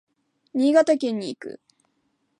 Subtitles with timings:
[0.55, 1.61] 新潟県へ行く